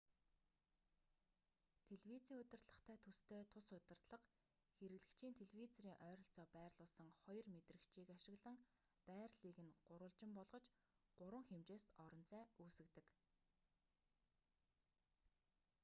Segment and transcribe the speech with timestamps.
[1.89, 4.17] телевизийн удирдлагатай төстэй тус удирдлага
[4.77, 8.57] хэрэглэгчийн телевизорын ойролцоо байрлуулсан хоёр мэдрэгчийг ашиглан
[9.09, 10.65] байрлалыг нь гурвалжин болгож
[11.19, 13.05] гурван хэмжээст орон зай үүсгэдэг